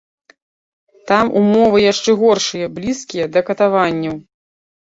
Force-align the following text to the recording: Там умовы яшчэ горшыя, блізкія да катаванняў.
Там 1.11 1.25
умовы 1.41 1.83
яшчэ 1.91 2.11
горшыя, 2.23 2.73
блізкія 2.79 3.25
да 3.37 3.47
катаванняў. 3.51 4.21